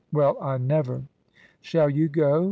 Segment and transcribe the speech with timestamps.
[0.11, 1.03] Well, I never!"
[1.61, 2.39] "Shall you go?"